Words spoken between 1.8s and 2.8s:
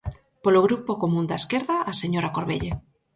a señora Corvelle.